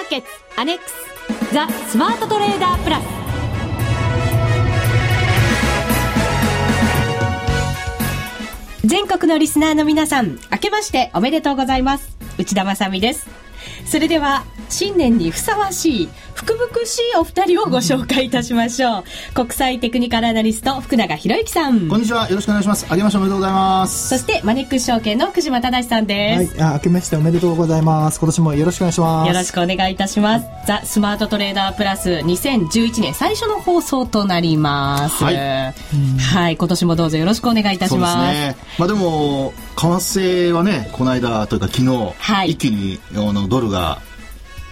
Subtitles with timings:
[0.00, 3.04] ーケッツアネックスザ・スマートトレーダープラス。
[8.84, 12.16] 全国のリスナーの皆さん明けましておめでとうございます。
[12.38, 13.39] 内田まさみです。
[13.84, 16.08] それでは新年にふさわしい
[16.40, 19.04] 福々しいお二人をご紹介いたしましょう。
[19.34, 21.86] 国際テクニカルアナリスト福永博之さん。
[21.86, 22.30] こんにちは。
[22.30, 22.86] よろしくお願いします。
[22.88, 24.08] あげましておめでとうございます。
[24.08, 26.58] そしてマネックス証券の久島忠さんです。
[26.58, 26.70] はい。
[26.70, 28.18] あ明けましておめでとうございます。
[28.20, 29.28] 今年もよろしくお願いします。
[29.28, 30.46] よろしくお願いいたします。
[30.66, 35.22] ザ・スマートトレーダープラス2011年最初の放送となります。
[35.22, 35.36] はい。
[35.36, 36.56] はい。
[36.56, 38.56] 今年もどうぞよろしくお願いいたしそうですますね。
[38.78, 42.52] まあでも為替はねこの間というか昨日、はい。
[42.52, 44.00] 一気にあのドルが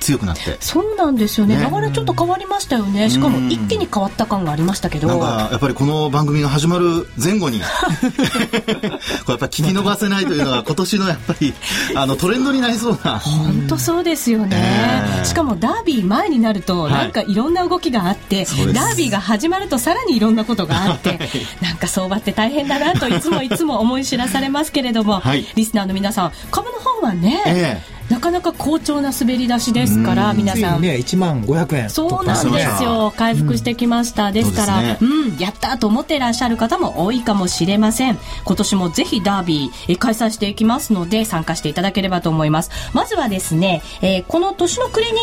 [0.01, 0.57] 強くなって。
[0.61, 1.57] そうなんですよね。
[1.57, 1.69] ね。
[1.71, 3.11] 流れちょっと変わりましたよね。
[3.11, 5.09] しかも一気に変わった感がありましたけど。
[5.09, 11.55] なんかやっぱりこの番組が始まる前後に これやっぱ聞き逃せないというのが今年のやっぱり
[11.95, 13.19] あのトレンドになりそうな。
[13.19, 15.25] 本当そうですよね、ええ。
[15.25, 16.93] しかもダービー前になるとはい。
[16.93, 18.81] なんかいろんな動きがあって、そうです。
[18.81, 21.19] ダービーが始まるとさらにいろんなことがあって、
[21.61, 25.47] なんか相場って大変だなといつもいつも思い知らされますけれども、はい。
[25.55, 33.13] リスナーの皆さん株の方はね、えなかなか好調な滑り出しですから皆さんね1万500円そうなんですよ。
[33.17, 34.33] 回復してきました。
[34.33, 38.19] ですから、そううん、やったと思っていらっしゃる方も多いかもしれません。
[38.45, 42.71] 今年もぜひダービーえ開催していきますので、参加していただければと思います。
[42.93, 45.19] まずはですね、えーこの年の暮れに、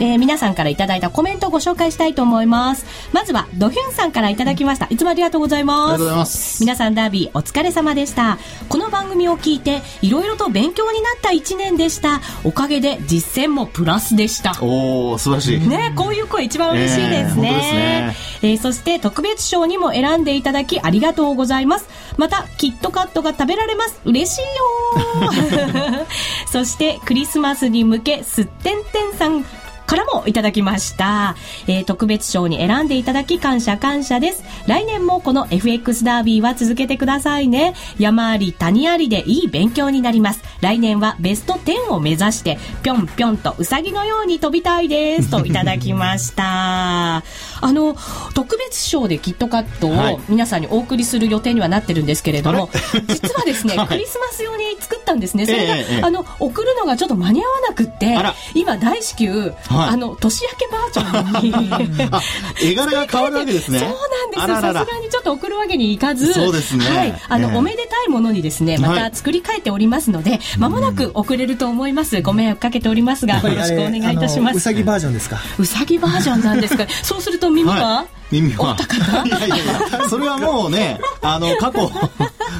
[0.00, 2.86] えー皆さんからいただいたコメントをご紹介したいと思います。
[3.12, 4.86] まずは、ドヒュンさんからいただきました。
[4.90, 5.78] いつもありがとうございます。
[5.78, 8.38] ありがとうございます皆さんダービーお疲れ様でした。
[8.68, 12.20] この番組を聞いて、いろいろと勉強になった一年でした。
[12.44, 14.56] おかげで実践もプラスでした。
[14.60, 17.48] おお素晴らしい、ね、こういう声一番嬉しいですね。
[17.48, 21.88] えーねえーそして特別賞にも選んでいただきありがとうございます。
[22.16, 24.00] また、キットカットが食べられます。
[24.04, 26.06] 嬉しいよ
[26.50, 29.44] そして、クリスマスに向け、すってんてんさん、
[29.86, 34.42] からもいただきました、えー特別賞に選んでいただき感謝感謝です。
[34.66, 37.74] 来年もこの FX ダービーは続けてくださいね。
[37.98, 40.42] 山あり谷ありでいい勉強になります。
[40.60, 45.30] 来年はベスト10を目指してぴょんぴょんとうさぎのように飛びたいです。
[45.30, 47.16] といただきました。
[47.16, 47.22] あ
[47.62, 47.96] の
[48.34, 50.14] 特別賞でキットカットはい。
[50.14, 52.68] を皆さんにお送りする予定にはなってるんですけれども、
[53.08, 53.88] 実はですね、 はい。
[53.88, 55.46] クリスマス用に作ったんですね。
[55.46, 56.02] それが、ええええ。
[56.02, 58.16] あの送るのがちょっと間に合わなくって
[58.54, 59.88] 今大至急、はい。
[59.90, 62.08] あの年明けバージョンに。
[62.12, 62.20] あ
[62.62, 63.78] 絵柄が変わるわけですね。
[63.80, 64.60] そうなんです。
[64.60, 66.32] さすがにちょっと送るわけにいかず。
[66.32, 66.84] そうですね。
[66.88, 67.22] はい。
[67.28, 67.56] あの、ええ。
[67.56, 69.10] おめでたいものにですねまはい。
[69.10, 72.20] た作り変えておりますので、まもなく送れると思います。
[72.22, 74.56] ご迷惑かけておりますがよろしくお願いいたします。
[74.56, 75.38] うさぎバージョンですか？
[75.58, 76.86] うさぎバージョンなんですか？
[77.02, 78.06] そうすると耳は、はい。
[78.32, 78.76] 耳は。
[79.24, 81.90] いやいやいや、それはもうね、あの、過去、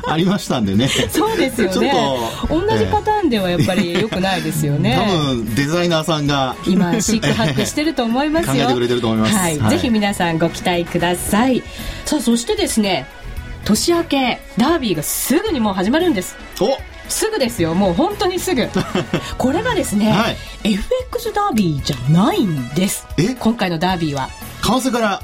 [0.06, 0.88] ありましたんでね。
[0.88, 1.92] そうですよね。
[2.48, 4.96] 同じパターンではやっぱり良くないですよね。
[4.96, 8.54] 多分、デザイナーさんが、今シックハックしてると思いますよ。
[8.54, 9.34] 考えてくれてると思います。
[9.34, 9.70] はい、はい。
[9.70, 11.62] ぜひ皆さんご期待ください。
[12.04, 13.06] さあそしてですね
[13.64, 16.36] 年明けダービーがすぐにもう始まるんです。
[16.60, 16.78] お。
[17.08, 17.74] すぐですよ。
[17.74, 18.68] もう本当にすぐ。
[19.38, 20.36] これがですね、はい。
[20.64, 23.06] FX ダービーじゃないんです。
[23.18, 23.34] え？
[23.38, 24.28] 今回のダービーは。
[24.62, 25.22] 為替から、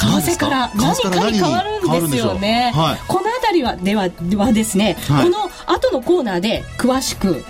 [0.00, 1.30] 為替から何か？
[1.30, 2.98] に変わるんですよね、はい。
[3.06, 5.24] この辺りはではではですね、はい。
[5.24, 7.44] この後のコーナーで詳しく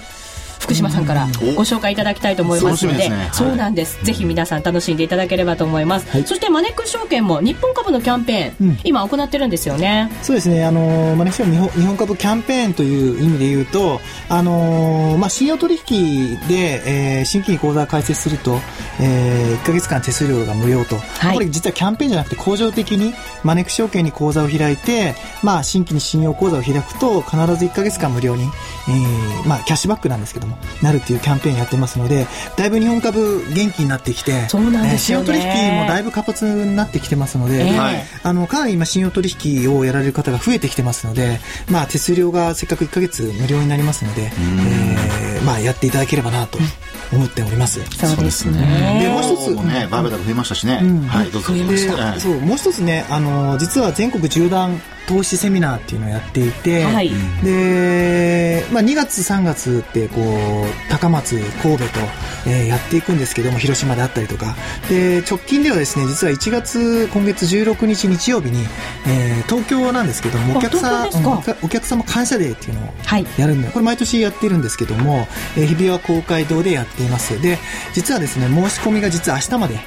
[0.60, 6.24] 福島さんからおご紹介いただきたいと思いますのでねはいそうなんです、ぜひ皆さん楽しんでいただければと思います、はい。
[6.24, 8.78] そしてマネックス証券も日本株のキャンペーン、うん。
[8.84, 10.10] 今行ってるんですよね。
[10.22, 18.58] そうですね、あのーまあ、ね日本日本株キャンペーンという意味で言うと、あのーまあ、信用取引で、えー新規に口座を開設すると、
[19.00, 21.34] え1ヶ月間手数料が無料と、い。
[21.34, 23.12] これ実はキャンペーンじゃなくて恒常的に
[23.44, 35.20] マネックス証券に口座を開いて、まあ、新規に信用口座を開くと必ず1ヶ月間無料に、えーまあ、キャッシュバックなんですけどもなるっていうキャンペーンやってますのでだいぶ日本株元気になってきてそうなんですよね。
[35.20, 37.78] えー信用取引もだいぶ活発になってきてますので、ええ。
[37.78, 38.02] はい。
[38.22, 39.28] あの、かなり今信用取
[39.64, 46.58] 引をやられる方が増えてきてますので、まあ手数料がせっかく1ヶ月無料になりますので、えーまあやっていただければなと
[47.12, 47.80] 思っております。
[47.96, 49.08] そうですでね。
[49.10, 50.80] もう一つもね、バーベルが増えましたしね。
[50.82, 51.00] うん。
[51.06, 51.48] はい、どうぞ。
[51.52, 52.12] 増えました。
[52.12, 57.10] ええそう、もう一つね、あの、実は全国縦断投資セミナーっていうのをやっていて、はい。
[57.42, 61.90] で、まあ、2月3月ってこう高松神戸と、
[62.46, 64.54] えーやっていくんですけども広島であったりとか。
[64.88, 68.64] で直近ではですね実は1月今月16日日曜日に、
[69.08, 71.08] えー東京なんですけどもあお客さん
[71.62, 73.26] お客様感謝デーっていうのをはい。
[73.36, 75.26] やるんでこれ毎年やってるんですけども、
[75.56, 77.40] えー日比谷公会堂でやってっています。
[77.40, 77.58] で、
[77.94, 79.78] 実はですね、申し込みが実は明日まで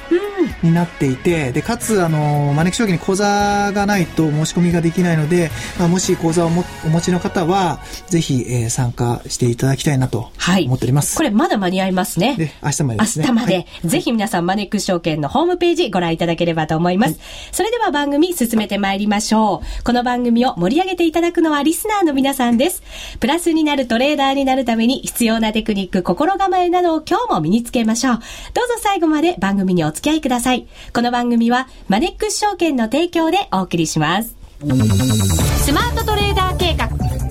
[0.62, 10.64] になっていて、で、かつ、あの、招き将棋に講座がないと申し込みができないので、まあ、もし講座をもお持ちの方は、ぜひ、えー参加していただきたいなとはい。
[10.64, 11.16] 思っております。
[11.16, 12.34] これまだ間に合いますね。
[12.36, 13.24] で、明日までですね。
[13.28, 17.18] 明日まで、はいぜひ皆さんマネックス証券のホームページご覧いただければと思います。
[17.52, 19.84] それでは番組進めてまいりましょう。
[19.84, 22.82] この番組を盛り上げていただくのはリスナーの皆さんです。
[23.20, 28.18] プラスになるトレーダーになるために必要なテクニック、心構えなどを今日も身につけましょう。
[28.54, 30.66] どうぞ最後まで番組にお付き合いください。
[30.92, 34.36] この番組はマネックス証券の提供でお送りします。
[34.60, 36.86] スマートトレーダー計画、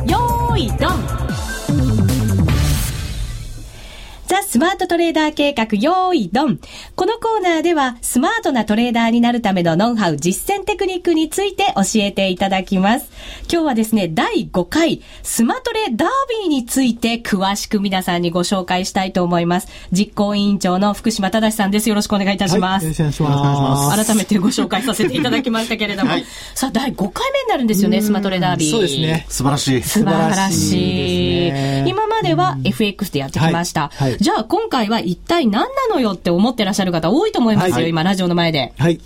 [0.05, 1.42] よーいドン
[4.33, 6.59] ザ・スマートトレーダー計画、用意ドン。
[6.95, 13.12] このコーナーでは、スマートなトレーダーになるためのノウハウ、実践テクニックについて教えていただきます。
[13.47, 16.09] 今日はですね、第5回、スマトレダー
[16.41, 19.68] ビーについて詳しく皆さんにご紹介したいと思います。
[19.91, 21.88] 実行委員長の福島正さんです。
[21.88, 22.88] よろしくお願いいたします。
[22.88, 24.06] はいよろしくお願いします。
[24.06, 26.25] 改めてご紹介させていただきましたけれども、はい
[26.56, 28.71] さあ、第5回目になるんですよね、スマトレダービー。
[28.71, 29.27] そうですね。
[29.29, 29.83] 素晴らしい。
[29.83, 30.59] 素晴らしい。
[30.69, 33.91] しいね今までは FX でやってきました。
[33.94, 38.73] はいはいじゃあ今回は一体何なのよって思ってらっしゃる方多いと思いますよ、はい今ラジオの前で。
[38.77, 39.01] はい。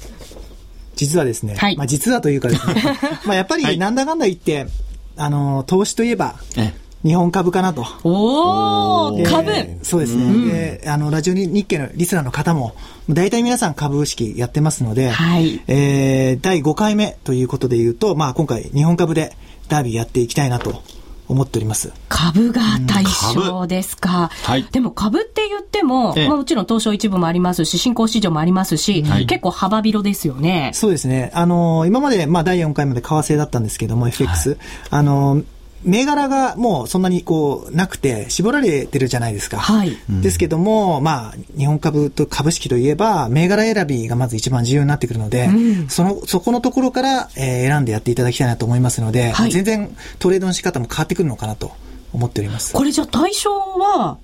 [0.95, 2.83] 実はですね、はいまあ実はというかですね、
[3.25, 4.67] まあやっぱはいりなんだかんだ言って、
[5.15, 6.71] あの、投資といえば、え
[7.03, 7.81] 日本株かなと。
[7.81, 10.79] でおー、株そうですね。
[10.81, 12.75] で、あの、ラジオ日経のリスナーの方も、
[13.09, 19.35] 大体皆さん株式やってますので、はいえー、第5回目ということで言うと、まあ今回日本株で
[19.67, 20.83] ダービーやっていきたいなと
[21.27, 21.91] 思っております。
[22.09, 23.03] 株が対
[23.33, 24.29] 象ですか？
[24.43, 30.71] はいでも株って言っても、ええまあもちろん東証一部もありますし、新興市場もありますし、はい結構幅広ですよね。
[30.73, 31.31] そうですね。
[31.33, 34.57] あの今まで、まあ第4回まで為替だったんですけども、FX。
[34.89, 35.41] あの
[35.83, 39.57] 銘柄がもうそんなにこう、なくて、絞られてるじゃないですか。
[39.57, 45.49] はいですけども、まあ、日本株と株式といえば、銘柄選びがまず一番重要になってくるので、
[45.89, 51.71] その、そこのところから、えー選んでやっていただきたいなと思いますので、はい全然トレードの仕方も変わってくるのかなと
[52.13, 52.73] 思っております。
[52.73, 54.17] これじゃあ対象は、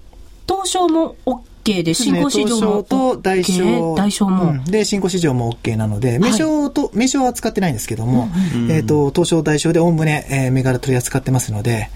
[0.48, 2.84] 東証も OK で、新興市場も OK。
[2.84, 3.96] 東証と大小。
[3.96, 4.52] 大小も。
[4.52, 8.30] うんで、新興市場も OK なので、名称と、名称は使ってないんですけども、
[8.70, 11.90] えっ、と、東証大小でおおむね、えー、銘柄取り扱ってますので、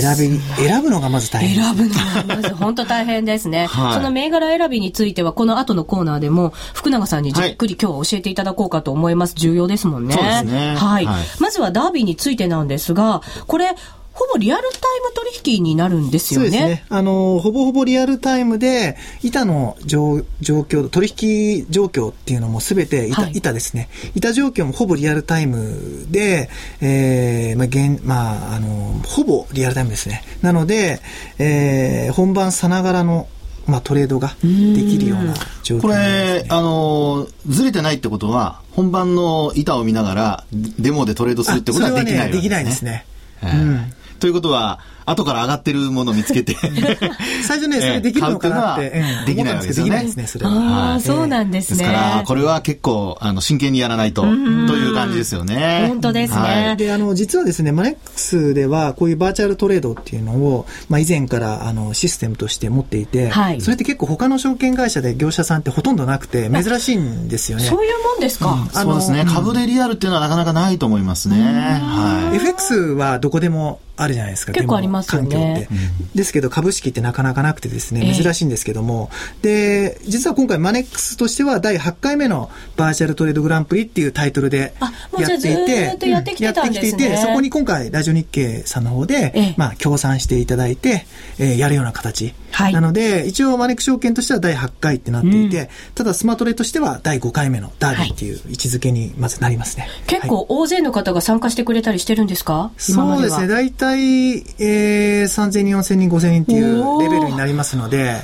[0.00, 1.62] 選び、選ぶのがまず大変。
[1.62, 3.66] 選ぶのがまず本当大変ですね。
[3.70, 9.34] はいその銘柄選びについては、この後のコーナーでも、福永さんにじっくり今日は教えていただこうかと思います。
[9.36, 10.14] 重要ですもんね。
[10.14, 11.04] そうですねはい。
[11.04, 13.74] はいまずはダービーについてなんですが、これ、
[14.12, 15.12] ほぼリアルタイム
[15.42, 16.46] 取引になるんですよね。
[16.46, 16.84] そうですね。
[16.90, 23.88] あの、ほぼほぼリアルタイムで、板の状状況、取引状況っていうのもすべて板、はい板ですね。
[24.14, 26.50] 板状況もほぼリアルタイムで、
[26.80, 30.22] えー、まあ、現、まあ、あの、ほぼリアルタイムですね。
[30.42, 31.00] なので、
[31.38, 33.28] えー、本番さながらの、
[33.66, 34.46] まあ、トレードがで
[34.82, 43.06] きるような状況こになりますれ、あの、ずれてないってことは、本番の板を見ながら、デモでトレードするってことはできないね、できないですね。
[43.42, 46.56] ええということは、後から上がってるものを見つけて、
[47.46, 50.52] 最初ね、それできるのかなって、ええ買うっていうのはできないわけですよねね、それは。
[50.52, 51.78] ああ、はいそうなんですね。
[51.78, 55.86] ですから、これは結構、あの、真剣にやらないと、という感じですよね。
[55.88, 67.64] 本当ですねはいで、あの、実はですね、マネックスでは、こういうバーチャルトレードっていうのを、まあ、以前から、あの、システムとして持っていて、はいそれって結構他の証券会社で業者さんってほとんどなくて、珍しいんですよね。
[67.64, 68.68] そういうもんですか？
[68.74, 69.24] あのそうですね。
[69.32, 71.36] 株でリアルっていうのはなかなかないと思いますね。
[71.40, 72.36] はい。
[72.36, 74.52] FX はどこでもあるじゃないですか。
[74.52, 75.68] 結構ありますよねデモ環境って。
[76.14, 78.14] ですけど株式ってなかなかなくてですね、ええ。
[78.14, 84.74] 珍しいんですけども、で、実は今回マネックスとしては第8回目のバーチャルトレードグランプリっていうタイトルで
[85.18, 89.54] やっていてやってきていて、そこに今回ラジオ日経さんの方で、ええ。
[89.56, 91.06] まあ協賛していただいて、
[91.38, 92.34] えーやるような形。
[92.52, 92.72] はい。
[92.72, 99.88] なので、一応マネックス証券としては第8回ってなっていて、ただスマトレとしては第5回目のダービーっていう位置づけにまずなりますね。
[100.06, 102.70] 結構大勢の方が参加してくれたりしてるんですか？
[102.76, 103.46] そうですね。
[103.48, 108.22] 大体、えー、3000人、4000人、5000人っていうレベルになりますので、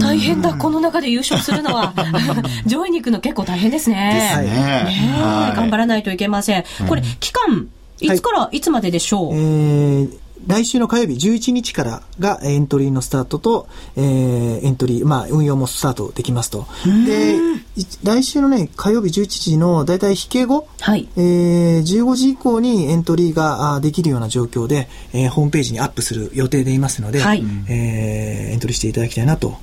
[0.00, 1.94] 大変だ、この中で優勝するのは。
[2.66, 4.12] 上位に行くの結構大変ですね。
[4.14, 4.54] ですね。
[4.54, 5.56] ねえはい。
[5.56, 6.64] 頑張らないといけません。
[6.88, 7.66] これ、期間、
[8.00, 10.10] いつからいつまででしょう、えー
[10.46, 16.66] 来週の火曜日11日からがエントリーのスタートと、えーエントリー、まあ、運用もスタートできますと。
[17.06, 17.36] で、
[17.76, 21.08] い来週のね、火曜日11時のだいたい引け後、はい。
[21.16, 29.56] えー15時以降にエントリーができるような状況で、えーホームページにアップする予定でいますので、はいえーエントリーしていただきたいなと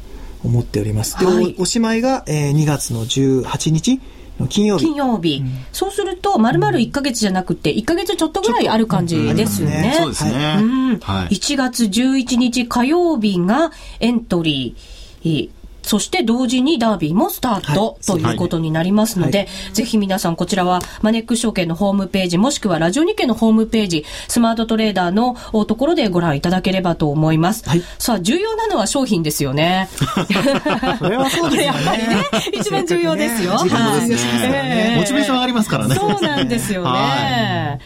[0.43, 1.19] 思っております。
[1.19, 4.01] で、はいおおしまいが、えー2月の18日の
[4.46, 4.86] 金曜日。
[4.86, 5.44] 金曜日。
[5.72, 9.96] そうすると、丸々1ヶ月じゃなくて、1ヶ月ちょっとぐらいある感じですよね。
[9.98, 10.58] そうですね。
[10.60, 11.36] うんはい。
[11.36, 15.50] 1月11日火曜日がエントリー。
[15.88, 27.67] いいそして同時にダービーもスタート、はいということになりますので、はいぜひ皆さんこちらはマネックス証券のホームページもしくはラジオ日経のホームページスマートトレーダーのおところでご覧いただければと思います。
[27.67, 29.89] はいさあ重要なのは商品ですよね。
[31.00, 31.74] それはそうですよね。
[31.74, 33.63] やっぱりね一番重要ですよ。
[33.63, 34.17] ねはいね
[34.89, 35.96] ええモチベーション上がりますからね。
[35.96, 36.89] そうなんですよね。
[36.89, 37.79] は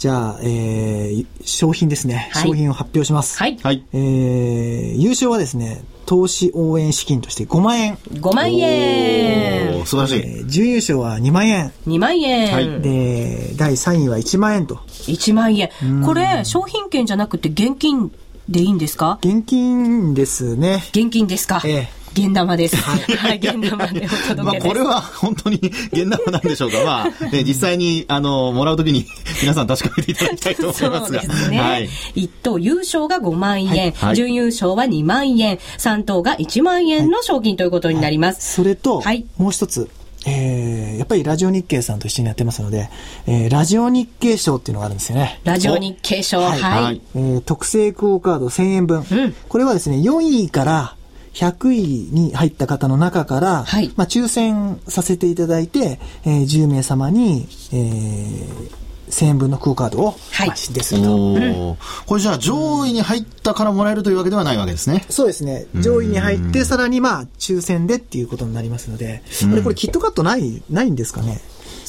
[0.00, 2.30] じゃあ、えー、商品ですね。
[2.32, 3.36] はい商品を発表します。
[3.36, 3.58] はい。
[3.62, 3.84] はい。
[3.92, 7.96] えー、優勝はですね、投資応援資金として5万円。
[8.14, 9.84] 5万円。
[9.84, 10.20] 素晴らしい。
[10.38, 11.70] えー準優勝は2万円。
[11.86, 12.50] 2万円。
[12.54, 14.76] はいで、第3位は1万円と。
[15.06, 15.68] 1万円。
[16.02, 18.10] これ、商品券じゃなくて現金
[18.48, 19.18] でいいんですか？
[19.22, 20.82] 現金ですね。
[20.94, 21.60] 現金ですか？
[21.66, 22.76] ええ現玉です。
[22.76, 24.68] はい、 現玉でお届まあ、けです。
[24.68, 25.56] これは本当に
[25.92, 26.78] 現玉なんでしょうか。
[26.84, 29.06] まあ、ね、実際に、あの、もらうときに
[29.42, 31.20] 皆さん確かめていただきたいと思いそますが。
[31.20, 31.60] うですね。
[31.60, 31.88] はい。
[32.14, 38.54] 一等優勝が5万円、はい準優勝は2万円、三等が1万円の賞金ということになります。
[38.54, 39.88] それと、はいもう一つ。
[40.26, 42.90] えー、やっぱりラジオ日経さんと一緒にやってますので、
[43.26, 45.40] えー、ラジオ日経賞っていうのがあるんですよね。
[45.44, 46.60] ラジオ日経賞、はい。
[46.60, 50.96] はいえー特製クオカード1000円分、んこれはですね、4位から
[51.34, 51.82] 100位
[52.12, 53.92] に入った方の中から、はい。
[53.96, 60.48] まあ、抽選させていただいて、えー10名様に、えー1000円分のクオカードを、はい。
[60.48, 61.76] まあですると。
[62.06, 65.04] これじゃあ上位に入ったからもらえるというわけではないわけですね。
[65.08, 65.66] そうですね。
[65.80, 69.22] 上位に入って、さらにまあ、抽選でっていうことになりますので、
[69.64, 71.40] これキットカットない、ないんですかね？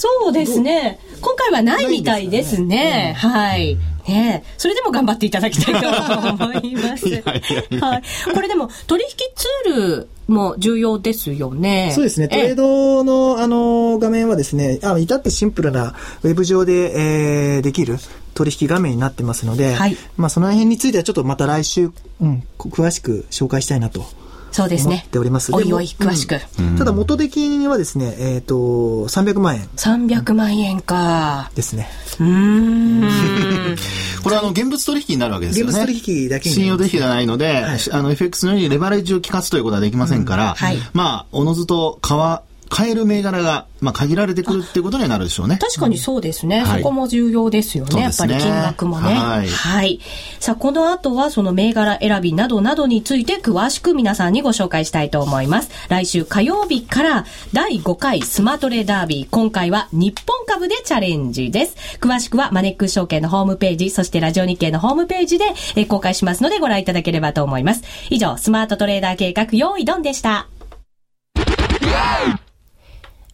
[0.01, 0.99] そうですね。
[1.21, 3.13] 今回はないみたいですね。
[3.19, 3.77] はい。
[4.07, 5.87] ねえそれでも頑張っていただきたいと
[6.33, 7.05] 思います。
[7.07, 7.33] いやいや
[7.69, 8.03] いやはい。
[8.33, 11.91] これでも、取引ツールも重要ですよね。
[11.93, 12.27] そうですね。
[12.29, 15.93] トレーえドの、あの、画面はですね、あ至ってシンプルな
[16.23, 17.99] ウェブ上で、えーできる
[18.33, 21.91] 取引画面になってますので、はいまあ、その辺についてはちょっとまた来週、
[22.21, 24.05] うん、こ詳しく紹介したいなと
[24.51, 25.07] そうですね思っ。
[25.07, 25.53] ております。
[25.53, 26.39] おいおい、でも詳しく。
[26.59, 31.51] うんただ元的にはですね、えっ、と、300万円300万円か。
[31.55, 31.89] ですね。
[32.19, 33.09] うーん。
[34.23, 35.71] これはあの、現物取引になるわけですよね。
[35.71, 45.57] 現物取引だけに信用取引ではないので、あの、FX のようにレバレッジを効かすということはできませんから、はいまあ、おのずと買わ、買える銘柄が、まあ、限られてくるっていうことにはなるでしょうね。
[45.57, 46.61] 確かにそうですね。
[46.61, 48.01] はいそこも重要ですよね。
[48.01, 49.13] やっぱり金額もね。
[49.13, 49.99] はい
[50.39, 55.69] さあ、この後はその銘柄選びなどなどについて詳しく皆さんにご紹介したいと思います。
[55.89, 59.27] 来週火曜日から第5回スマトレダービー。
[59.29, 61.75] 今回は日本株でチャレンジです。
[61.99, 67.83] 詳しくはマネックス証券のホームページ、そしてラジオ日経のホームページでえー公開しますのでご覧いただければと思います。
[68.09, 70.47] 以上、スマートトレーダー計画用意ドンでした。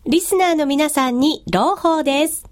[0.09, 2.45] リスナーの皆さんに朗報です。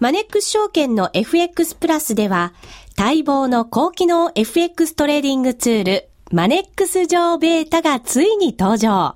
[0.00, 2.54] マネックス証券の FX プラスでは、
[2.98, 9.14] 待望の高機能 FX トレーディングツール、マネックス上ベータがついに登場。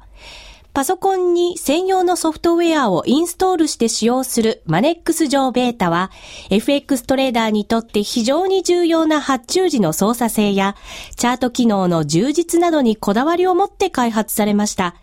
[0.75, 6.13] パソコンに専用のソフトウェアをインストールして使用するマネックス上ベータは、
[6.51, 10.77] FX トレーダーにとって非常に重要な発注時の操作性や、
[11.17, 14.95] チャート機能の充実などにこだわりを持って開発されました。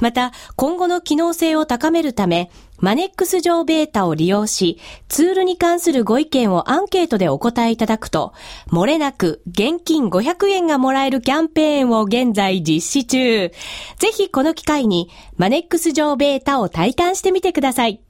[0.00, 8.34] また、今後の機能性を高めるため、マネックス上ベータを利用し、ツールに関するご意見をアンケートでお答えいただくと、
[8.70, 13.50] 漏れなく現金500円がもらえるキャンペーンを現在実施中。
[13.98, 18.00] ぜひこの機会に、マネックス上ベータを体感してみてください。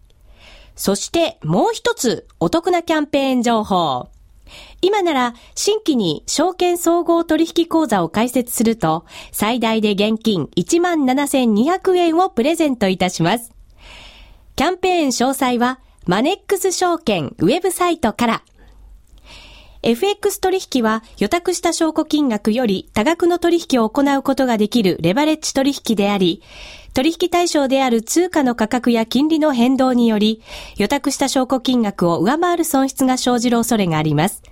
[0.75, 4.09] そして、もう一つ、お得なキャンペーン情報。
[4.83, 13.53] 今なら、新規に証券総合取引口座を開設すると、最大で現金17,200円をプレゼントいたします。
[14.55, 18.43] キャンペーン詳細は、マネックス証券ウェブサイトから。
[19.83, 26.43] FX 取引は予託した証拠金額より多額の取引を行うことができるレバレッジ取引であり、
[26.97, 30.41] 取引対象である通貨の価格や金利の変動により、
[30.79, 34.43] 予託した証拠金額を上回る損失が生じる恐れがあります。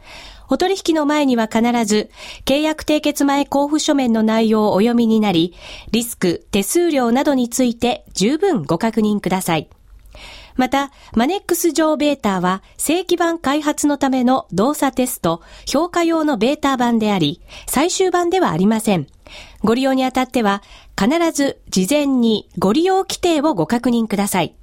[0.50, 2.10] お取引の前には必ず、
[2.44, 5.54] 契約締結前交付書面の内容をお読みになり、
[5.90, 9.70] リスク、手数料などについて十分ご確認ください。
[10.54, 19.06] また、マネックス上ベータは正規版開発のための動作テスト、評価用のベータ版であり、最終版ではありません。
[19.62, 20.62] ご利用にあたっては、
[20.98, 24.54] 必ず事前にご利用規定をご確認ください。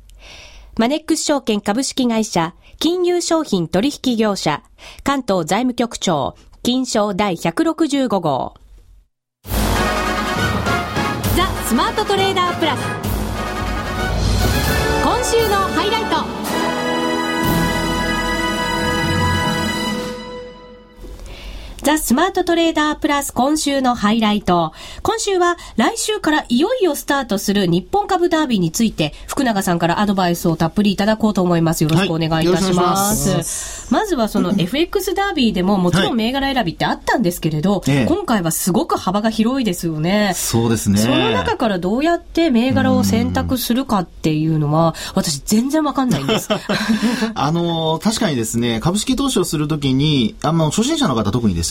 [0.78, 4.64] マネックス証券株式会社、金融商品取引業者、
[5.04, 8.56] 関東財務局長、金賞第165号。
[11.36, 12.80] ザ・スマートトレーダープラス。
[15.04, 16.41] 今週のハイライト
[21.84, 24.72] ザ・スマートトレーダープラス今週のハイライト。
[25.02, 31.84] 今週は来週からいよいよスタートする日本株ダービーについて、福永さんからアドバイスをたっぷりいただこうと思います。
[31.84, 33.30] よろしくお願いいたします。
[33.32, 40.32] はいまずはその FX ダービーでももちろん銘柄選びってあったんですけれど、ええ今回はすごく幅が広いですよね。
[40.34, 40.98] そうですね。
[40.98, 46.50] その中からどうやって銘柄を選択するかっていうのは、私全然わかんないんです。
[47.36, 51.71] あの、確かにですね、株式投資をするときに、あの、初心者の方特にです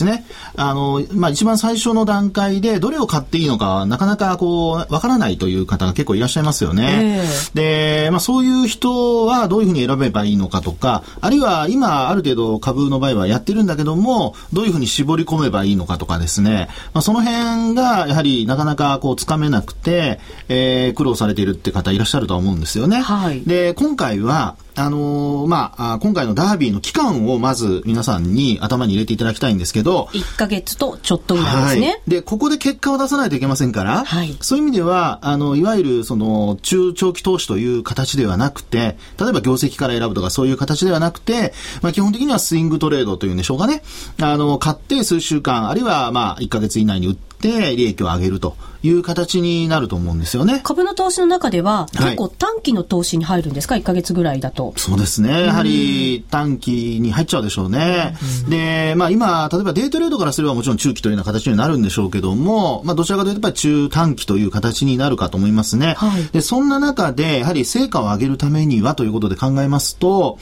[0.55, 7.23] あの、まあ、一番最初の段階でどれを買っていいのか、なかなかこう、わからないという方が結構いらっしゃいますよね。
[7.53, 23.01] で、まあ、そういう人はどういうふうに選べばいいのかとか、あるいは今、ある程度株の場合はやってるんだけども、どういうふうに絞り込めばいいのかとかですね、まあ、その辺が、やはりなかなかこう、つかめなくて、えー苦労されているって方いらっしゃるとは思うんですよね。
[23.01, 31.87] はいで、今回は、あのーまあ、あ今回のダービーの期間をまず皆さんに頭に入れていただきたいんですけど、1ヶ月とちょっとぐらいですね。
[31.87, 32.01] はい。
[32.07, 43.83] で、ここで結果を出さないといけませんから、はいそういう意味では、あの、いわゆる、その、中長期投資という形ではなくて、例えば業績から選ぶとかそういう形ではなくて、まあ、基本的にはスイングトレードというんでしょうかね。
[44.21, 50.61] あの、買って数週間、あるいは、まあ、1ヶ月以内に売って、利益を上げるという形になると思うんですよね。
[50.63, 54.60] 株の投資の中では、はい結構短期の投資に入るんですか ?1 ヶ月ぐらいだと。
[54.75, 55.45] そうですね。
[55.45, 58.15] やはり短期に入っちゃうでしょうね。
[58.49, 65.95] で、まあ今、例えばデイトレードからすればもちろん中期というような形になるんでしょうけども、まあどちらかというとやっぱり中短期という形になるかと思いますね。
[65.97, 70.37] はいで、そんな中で、やはり成果を上げるためにはということで考えますと、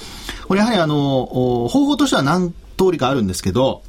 [0.47, 3.81] これやはりあの、お方法としては何通りかあるんですけど、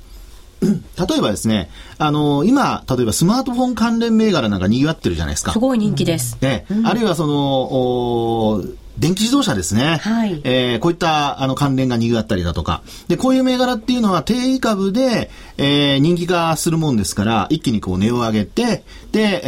[0.60, 5.58] 例えばですね、あの、今、例えばスマートフォン関連銘柄なんか賑わってるじゃないですかす。
[5.58, 6.37] ごい人気です。
[6.40, 8.64] ね、あるいはその、お
[9.00, 9.97] 電気自動車ですね。
[9.97, 12.83] はいえーこういったあの関連が賑わったりだとか。
[13.09, 19.40] で、こういう銘柄っていうのは定位株で、えー人気化するもんですから、一気にこう値を上げて、で、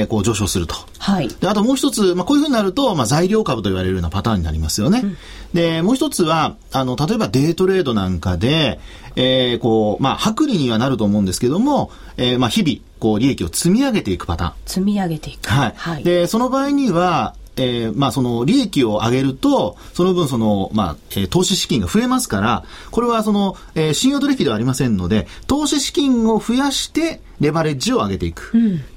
[0.00, 0.74] えーこう上昇すると。
[0.98, 1.28] はい。
[1.28, 5.04] で、あともう一つ、まあ、こういうふうになると、まあ、材料株と言われるようなパターンになりますよね。
[5.52, 8.80] で、もう一つは、あの、例えばデイトレードなんかで、
[9.16, 14.52] えーこう、まあ、薄利にはなると思うんですけども、えーまあ、日々、こう、利益を積み上げていくパターン。
[14.64, 15.46] 積み上げていく。
[15.50, 15.74] はい。
[15.76, 16.04] はい。
[16.04, 28.52] で、その場合には、えーまあ、その利益を上げると、その分、その、まあ、えー投資資金が増えますから、これはその、えー信用取引ではありませんので、投資資金を増やして、レバレッジを上げていく。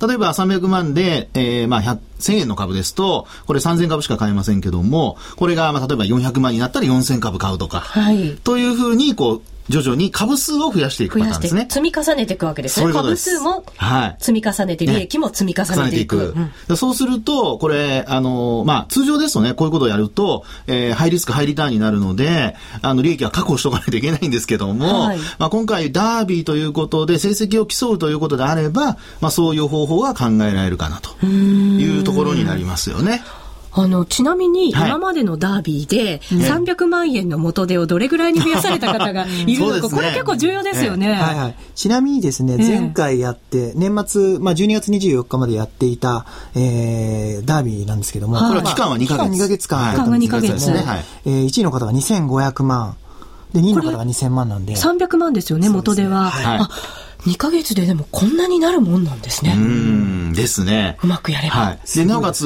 [0.06, 8.38] 例えば300万で、えーまあ、100 1000円の株ですと、これ3000株しか買えませんけども、これが、まあ、例えば400万になったら4000株買うとか、はい。
[8.43, 11.67] というふうに、こう、徐々に株数を増やしていくパターンですね。
[11.69, 12.91] 積み重ねていくわけですね。
[12.91, 16.17] そういうす株数もはい積み重ねて、利益も積み重ねていく。
[16.17, 33.21] うんでそうすると、これ、あの、まあ、通常ですとね、こういうことをやると、えーハイリスク、ハイリターンになるので、あの、利益は確保しとかないといけないんですけども、はいまあ、今回、ダービーということで、成績を競うということであれば、まあ、そういう方法が考えられるかなというところになりますよね。
[33.82, 34.90] あの、ちなみに、はい。
[34.90, 41.12] 今までのダービーで、300万円の元手をどれぐらいに増やされた方がいるのか、これ結構重要ですよね。
[41.12, 41.56] はいはい。
[41.76, 42.80] ちなみにですね、ええ。
[42.80, 48.50] 前回やって、年末、まあ、12月24日までやっていた、えー、ダービーなんですけども、はい。
[48.50, 49.18] これは期間は2ヶ月。
[49.18, 50.54] 期間2ヶ月間期間が2ヶ月。
[50.54, 50.80] ですね。
[50.80, 51.06] はい。
[51.26, 52.96] えー、1位の方が2500万、
[53.54, 56.30] で、2位の方が2000万なんで、300万ですよね、元手は。
[56.30, 56.60] はい。
[56.62, 56.70] あ、
[57.25, 59.53] 2ヶ月ででもこんなになるもんなんですね。
[59.56, 60.97] うーん、ですね。
[61.03, 61.56] うまくやれば。
[61.56, 61.80] はい。
[61.95, 62.45] で、なおかつ、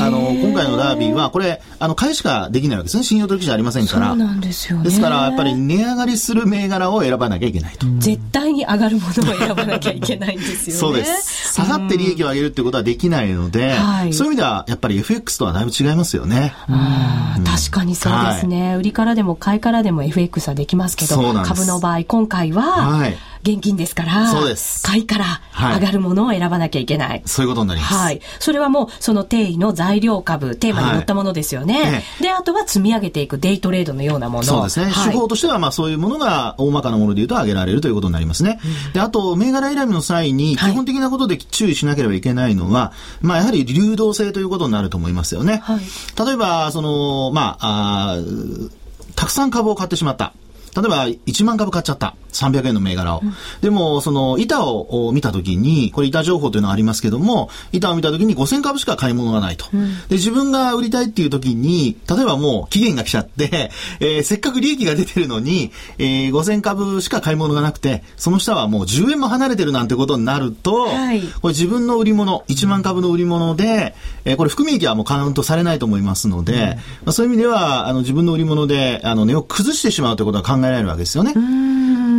[0.00, 3.02] あの、今回のダービーは、これ、あの、買いしかできないわけですね。
[3.02, 4.08] 信用取引じゃありませんから。
[4.08, 4.84] そうなんですよね。
[4.84, 7.86] ですから、やっぱり値上がりする銘柄を選ばなきゃいけないと。
[7.98, 10.80] 絶対に上がるものを選ばなきゃいけないんですよね。
[10.80, 11.54] そうです。
[11.54, 16.52] 下がって利益を上げるってことはできないので、はいそういう意味では、やっぱり FX とはだいぶ違いますよね。
[16.68, 27.22] あー確かにそうですね、売りからでも買いからでも FX はできますけど株の場合今回ははい現金ですから、そうです買いからはい上がるものを選ばなきゃいけない。
[27.24, 27.94] そういうことになります。
[27.94, 28.20] はい。
[28.38, 31.82] それはもう、その定位の材料株、テーマに載ったものですよね。
[31.82, 34.44] はいえで、あとは積み上げていくデイトレードのようなもの。
[34.44, 34.90] そうですね。
[34.90, 38.60] はい手法としては、まあそういうものが大まかなもので言うと挙げられるということになりますね。
[38.92, 45.60] で、あと、銘柄選びの際に、基はい本的なことで注意しなければいけないのは、まあやはり流動性ということになると思いますよね。
[45.64, 45.80] はい
[46.24, 48.70] 例えば、その、まあ、あー
[49.16, 50.32] たくさん株を買ってしまった。
[50.76, 52.14] 例えば、1万株買っちゃった。
[52.32, 53.22] 300円の銘柄を。
[53.60, 59.66] でも、その、板をお見たときに、これ板情報というのがありますけども、板を見たときに5000株しか買い物がないと。
[60.08, 81.34] で、自分が売りたいっていうときに、例えばもう期限が来ちゃって、 えーせっかく利益が出てるのに、えー5000株しか買い物がなくて、その下はもう10円も離れてるなんてことになると、はいこれ自分の売り物、1万株の売り物で、えーこれ含み益はもうカウントされないと思いますので、まあ、そういう意味では、あの、自分の売り物で、あの、値を崩してしまうということは考えられるわけですよね。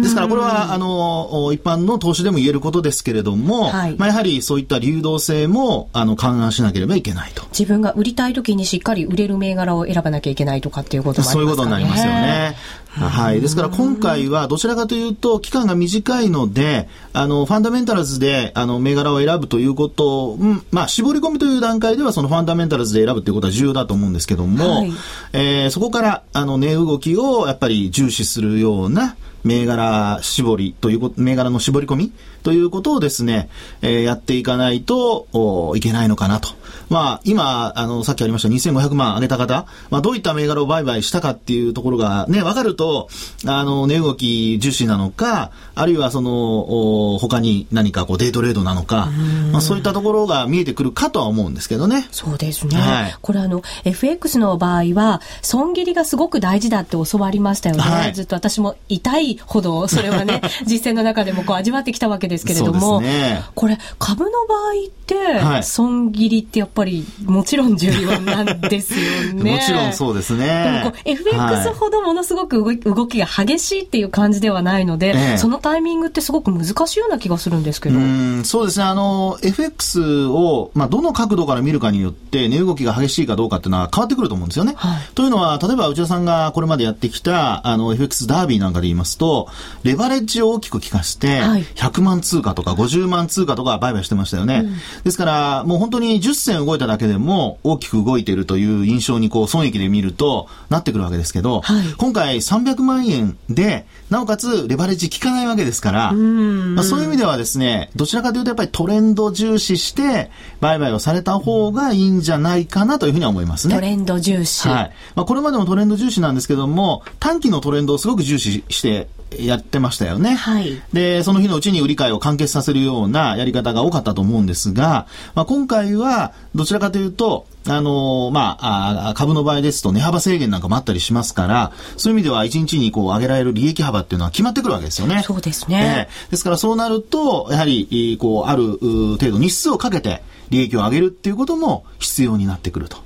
[0.02, 7.44] ですからこれは、あの、一般の投資でも言えることですけれども、はい、まあやはりそういった流動性も、あの、勘案しなければいけないと。
[7.52, 11.34] 自分が売りたい時にしっかり売れる銘柄を選ばなきゃいけないとかっていうこともありますかね。
[11.34, 12.56] そういうことになりますよね。
[12.94, 13.40] はい。
[13.40, 24.92] ですから今回はどちらかというと期間が短いので、あの、ファンダメンタルズで、あの、銘柄を選ぶということを、うん、まあ、絞り込みという段階ではそのファンダメンタルズで選ぶということは重要だと思うんですけども、はい、
[25.32, 32.12] えー、そこから、あの、値動きをやっぱり重視するような、銘柄絞りということ、銘柄の絞り込み
[32.44, 33.50] ということをですね、
[33.82, 35.28] えー、やっていかないと
[35.76, 36.50] いけないのかなと。
[36.92, 43.08] まあ、今、あの、さっきありました2500万上げた方、まあ、どういった銘柄を売買したかっていうところがね、わかると、
[43.48, 49.08] あの、値動き重視なのか、あるいはその、他に何かこうデイトレードなのか、
[49.54, 52.10] まあ、そういったところが見えてくるかとは思うんですけどね。
[52.12, 52.76] そうですね。
[52.76, 57.84] はい、これあの、FX の場合は、損切りがすごく大事だって教わりましたよね。
[57.84, 66.81] はい、ずっと私も痛いほど、それはね、 実践の中でもこう味わってきたわけですけれども、ね、これ、株の場合って、損切りってやっぱり、
[67.26, 69.54] もちろん重要なんですよね。
[69.54, 70.82] もちろんそうですね。
[70.82, 78.00] でもこう、FX ほどものすごく動きが激しいっていう感じではないので、ええ、そのタイミングってすごく難しいような気がするんですけど。
[78.00, 78.86] うそうですね。
[78.86, 84.74] あの、FX を、まあ、どの角度から見るかによって、値動きが激しいかどうかっていうのは変わってくると思うんですよね。
[84.76, 89.48] はい、というのは、例えば内田さんがこれまでやってきた、あの、FX ダービーなんかで言いますと、
[89.84, 91.42] レバレッジを大きく効かして、
[91.76, 94.62] 100万通貨とか50万通貨とか売買してましたよね。
[94.66, 113.76] うん、ですから、もう本当に10銭動いただけでも大きく動いているという印象にこう損益で見るとなってくるわけですけど、はい、今回300万円で、なおかつレバレッジ効かないわけですから、まあ、そういう意味ではですね、どちらかというとやっぱりトレンド重視して売買をされた方がいいんじゃないかなというふうには思いますね。
[113.76, 114.68] トレンド重視。
[114.68, 114.92] はい。
[115.16, 119.08] まあ、これまでもトレンド重視なんですけども、短期のトレンドをすごく重視して
[119.40, 120.36] やってましたよね。
[120.36, 120.82] はい。
[120.94, 135.22] で、その日のうちに売り買いを完結させるようなやり方が多かったと思うんですが、まあ、今回はどちらかというと、あのー、まああ、株の場合ですと値幅制限なんかもあったりしますから、そういう意味では1日にこう上げられる利益幅っていうのは決まってくるわけですよね。
[135.24, 136.08] そうですね。
[136.10, 142.98] えー、ですからそうなると、やはり、こう、ある程度日数をかけて、利益を上げるっていうことも必要になってくると。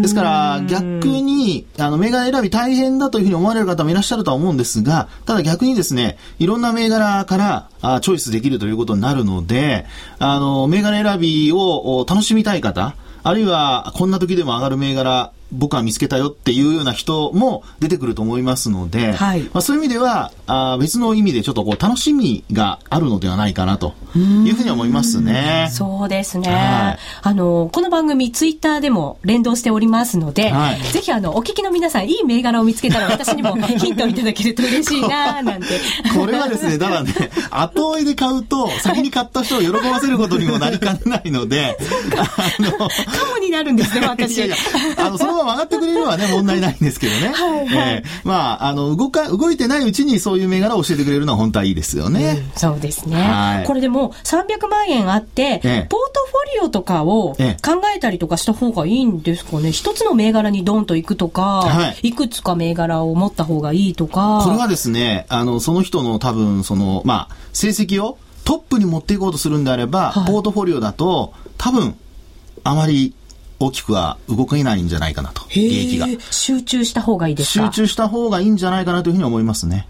[0.00, 9.84] ですから、逆に、あの、銘柄選び大変だというふうに思われる方もいらっしゃるとは思うんですが、ただ逆にですね、いろんな銘柄からあチョイスできるということになるので、
[10.20, 25.68] あの、銘柄選びを楽しみたい方、あるいは、こんな時でも上がる銘柄、僕は見つけたよっていうような人も出てくると思いますので、はい、まあ、そういう意味ではあ別の意味でちょっとこう楽しみがあるのではないかなというふうに思いますね。
[25.70, 35.80] うそうですね、はい、あのこの番組ツイッターでも連動しておりますので、はい、ぜひあのお聞きの皆さんいい銘柄を見つけたら 私にもヒントをいただけると嬉しいななんて。
[36.14, 37.12] これはですね、だからね、
[37.50, 41.76] 後追いで買うと先に買った人を喜ばせることにもなりかねないので、
[42.16, 42.76] あの、カ
[43.30, 44.36] モになるんですね、私。
[44.36, 44.56] いやいや
[44.96, 47.28] あのそのまがってくれるのはね、 問題ないんですけどね。
[47.28, 52.42] はい、はい、えー、まあ、あの、動か、動いてないうちにそういう銘柄を教えてくれるのは本当はいいですよね。
[52.54, 53.16] うん、そうですね。
[53.16, 57.36] はい、これでも300万円あって、えポートフォリオとかを考
[57.94, 59.72] えたりとかした方がいいんですかね。
[59.72, 64.42] 一つの銘柄にドンと行くとか、はい、いくつか銘柄を持った方がいいとか。
[64.44, 71.96] これはですね、あの、その人の多分、その、まあ、成績をトップに持っていこうとするんであれば、はい、ポートフォリオだと、多分、
[72.64, 73.14] あまり
[73.60, 76.06] 大きくは動けないんじゃないかなと、利益が。
[76.30, 77.66] 集中した方がいいですか？
[77.66, 79.86] 集中した方がいいんじゃないかなというふうに思いますね。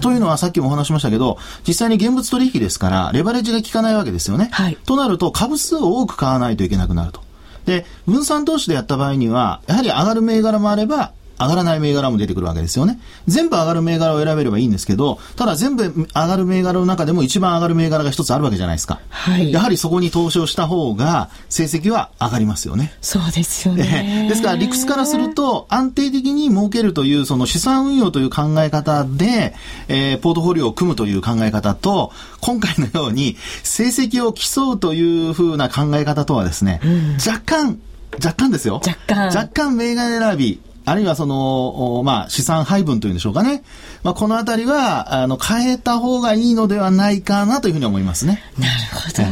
[0.00, 4.48] というのはさっきもお話しましたけど、実際に現物取引ですから、レバレッジが効かないわけですよね。
[4.50, 7.20] はい、となると、株数を多く買わないといけなくなると。
[7.66, 12.98] で、分散投資でやった場合には、やはり上がる銘柄もあれば、上がらない銘柄も出てくるわけですよね。
[13.26, 19.00] 全部上がる銘柄を選べればいいんですけど、ただ全部上がる銘柄の中でも一番上がる銘柄が一つあるわけじゃないですか。
[19.08, 19.52] はい。
[19.52, 22.92] やはりそこに投資をした方が成績は上がりますよね。
[23.00, 24.26] そうですよね。
[24.28, 29.54] ですから理屈からすると安定的に儲けるというその資産運用という考え方で、
[29.88, 37.80] えー、ポートフォリオを組むという考え方と、今回のように成績を競うというふうな考え方とはですね、うん、若干
[38.22, 38.74] 若干ですよ。
[38.74, 39.26] 若干。
[39.26, 43.62] 若干銘柄選び、あるいはその、まあ、資産配分というんでしょうかね。
[44.02, 48.42] まあ、このあたりは、あの、変えた方がいいのではないかなというふうに思いますね。
[48.58, 48.72] なる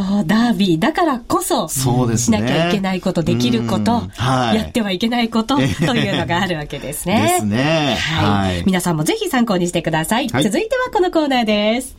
[0.08, 0.24] ほど。
[0.24, 2.38] ダービーだからこそ、そうですね。
[2.38, 7.34] しなきゃいけないこと、できること、はい、やってはいけないこと、というのがあるわけですね。
[7.36, 7.96] ですね。
[7.98, 8.62] はい。
[8.64, 10.28] 皆さんもぜひ参考にしてください。
[10.28, 11.96] はい、続いてはこのコーナーです。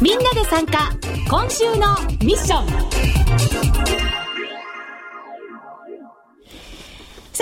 [0.00, 0.92] みんなで参加、
[1.28, 4.11] 今週のミッション。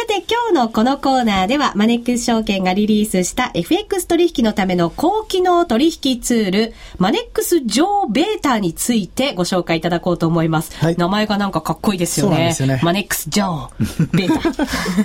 [0.01, 10.75] さて今日のこのコーナーではマネックス証券がリリースした FX 取引のための高機能取引ツールマネックス上ベータについてご紹介いただこうと思います。
[10.79, 12.33] はい名前がなんかかっこいいですよね。
[12.33, 13.71] そうなんですよねマネックス上
[14.13, 14.41] ベー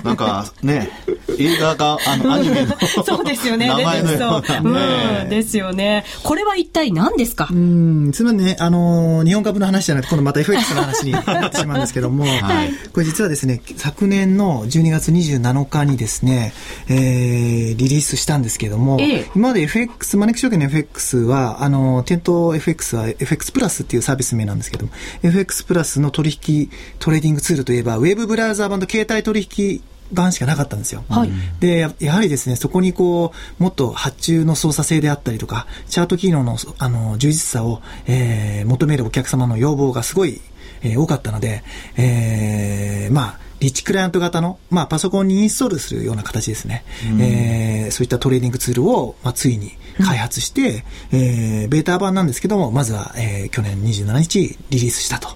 [0.08, 0.90] なんかね、
[1.38, 3.66] 映画が、あの、アニメのそうですよね。
[3.68, 4.50] 名前のよそうう。
[4.50, 4.74] なうん。
[4.74, 5.26] ね。
[5.30, 6.04] ですよね。
[6.22, 7.48] これは一体何ですか？
[7.50, 16.52] うん、つまりね、あのー日本株の話じゃなくて、今度また FX の話になってしまうんですけども、 はいこれ実はですね、昨年の12月27日にですね、
[16.88, 19.30] えー、リリースしたんですけども、ええ。
[19.34, 31.04] 今まで FX、マネックス証券の FX は、あのー、店頭 FX は FX プラスっていうサービス名なんですけども、FX プラスの取引、トレーディングツールといえば、ウェブブラウザー版と携帯取引版しかなかったんですよ。
[31.08, 31.30] はい。
[31.60, 40.40] で、ややはりですね、そこにこう、もっと発注の操作性であったりとか、チャート機能の、あの、充実さを、えー求めるお客様の要望がすごい、
[40.82, 41.62] えー多かったので、
[41.96, 46.84] えーまあ、リッチクライアント型の、まあ、パソコンにインストールするような形ですね。
[47.20, 49.70] えーそういったトレーディングツールを、まあ、ついに
[50.04, 55.28] 開発して、えーベータ版なんですけども、まずは、えー去年27日リリースしたと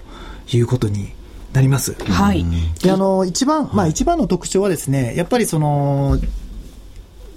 [0.51, 1.11] いうことに
[1.53, 1.93] なります。
[2.03, 2.45] はい。
[2.81, 6.17] で、あの、一番、まあ一番の特徴はですね、やっぱりその、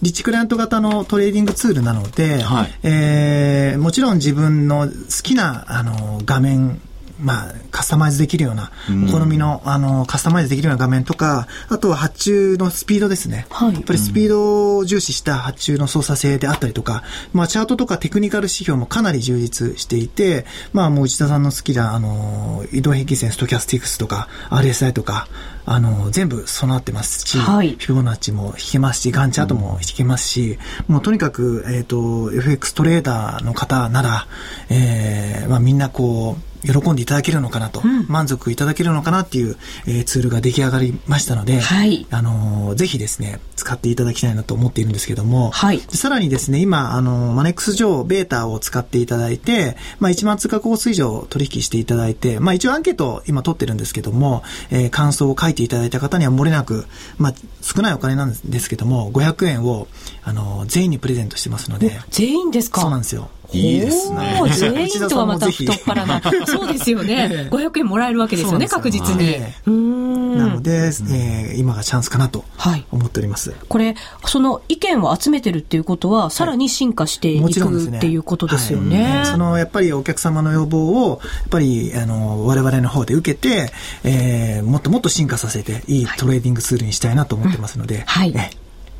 [0.02, 4.92] リッチクライアント型のトレーディングツールなので、はいえーもちろん自分の好
[5.22, 6.80] きな、あの、画面、
[7.20, 8.72] まあ、カスタマイズできるような、
[9.08, 13.46] お好みの、あの、カスタマイズできるような画面とか、あとは発注のスピードですね。
[13.50, 13.74] はい。
[13.74, 25.28] やっぱりスピードを重視した発注の操作性であったりとか、まあ、チャートとかテクニカル指標もかなり充実していて、まあ、もう内田さんの好きな、あの、移動平均線、ストキャスティクスとか、RSI とか、
[25.66, 27.76] あの、全部備わってますし、はい。
[27.78, 34.26] フィボナッチも弾けますし、ガンチャートも弾けますし、もうとにかく、えっ、と、FX トレーダーの方なら、
[34.68, 42.06] えーまあみんなこう、喜んでいただけるのかなと、満足いただけるのかなっていう、えーツールが出来上がりましたので、はい。
[42.10, 45.78] あのーぜひですね、使っていただきたいなと思っているんですけども、はい。
[45.78, 56.86] でさらにですね、今、あのーマネックス上ベータを使っていただいて、まあ1万通貨コース以上取引していただいて、まあ一応アンケートを今取ってるんですけども、えー感想を書いていただいた方には漏れなく、
[57.18, 59.86] まあ少ないお金なんですけども、500円を、
[60.22, 62.80] あのー全員にプレゼントしてますので、全員ですか？
[62.80, 63.28] そうなんですよ。
[63.58, 66.20] いいですね 全員とはまた太っ腹な。
[66.46, 67.48] そうですよね。
[67.52, 69.38] 500円もらえるわけですよね、確実に。
[69.66, 73.54] なので、えー今がチャンスかなとはい思っております。
[73.68, 73.94] これ、
[74.26, 77.40] その意見を集めてるっていうことは、さらに進化してい。
[77.40, 79.16] くっていうことですよね。
[79.16, 88.50] はいその、やっぱりお客様の要望を、やっぱり、あの、我々の方で受けて、えーもっともっと進化させて、いいトレーディングツールにしたいなと思ってますので、はいえ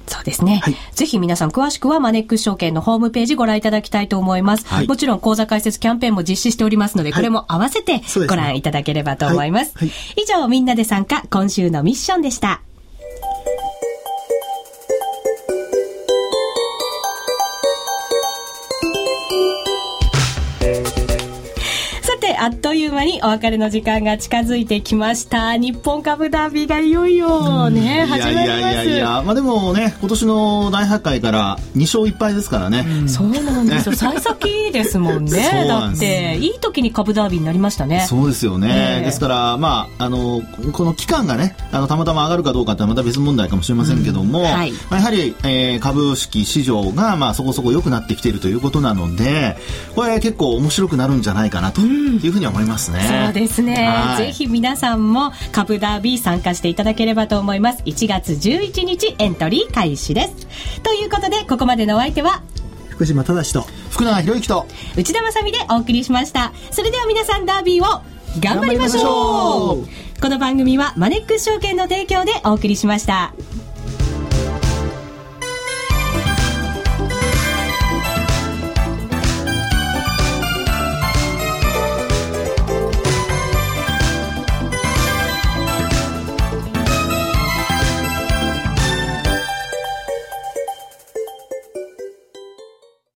[0.07, 0.77] そうですね、はい。
[0.93, 4.67] ぜひ皆さん詳しくはマネックス証券のホームページご覧いただきたいと思います。
[4.67, 4.87] はい。
[4.87, 9.75] もちろん口座開設キャンペーンも実施しておりますので、これも合わせてご覧いただければと思います。
[10.17, 12.61] 以上、みんなで参加、今週のミッションでした。
[22.45, 25.57] あっという間にお別れの時間が近づいてきました。
[25.57, 28.49] 日本株ダービーがいよいよね、い始まります。
[28.49, 32.85] やいやいやいや、まあでもね、今年の大発会から2勝1敗ですからね。
[33.09, 33.97] そうなんですよ。
[33.97, 35.65] 幸先ですもんね。
[35.67, 38.05] だって、いい時に株ダービーになりましたね。
[38.07, 38.99] そうですよね。
[38.99, 49.57] ええですから、まあ、あの、この期間がね、あの、たまたま上がるかどうかってまた別問題かもしれませんけども、はいまあ、やはり、えー株式市場が、まあ、そこそこ良くなってきているということなので、
[49.95, 53.01] これ結構面白くなるんじゃないかなというふうに思いますね。
[53.25, 57.83] そうですね、はいぜひ皆さんも株ダービー参加していただければと思います。
[57.85, 60.47] 1月11日エントリー開始です。
[60.83, 62.43] ということで、ここまでのお相手は、
[62.89, 64.67] 福島正と、福永博之と、
[64.97, 66.53] 内田まさみでお送りしました。
[66.71, 68.03] それでは皆さんダービーを
[68.41, 69.87] 頑張りましょう
[70.21, 73.33] この番組はマネックス証券の提供でお送りしました。